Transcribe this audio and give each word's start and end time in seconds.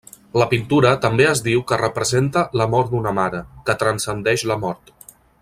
La 0.41 0.45
pintura 0.51 0.93
també 1.03 1.27
es 1.31 1.43
diu 1.47 1.61
que 1.73 1.79
representa 1.81 2.43
l'amor 2.61 2.89
d'una 2.95 3.13
mare, 3.19 3.43
que 3.69 3.77
transcendeix 3.85 4.47
la 4.55 4.59
mort. 4.65 4.93